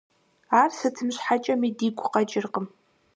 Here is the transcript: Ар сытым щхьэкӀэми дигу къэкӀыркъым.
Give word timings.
Ар 0.61 0.69
сытым 0.77 1.09
щхьэкӀэми 1.15 1.69
дигу 1.77 2.07
къэкӀыркъым. 2.13 2.67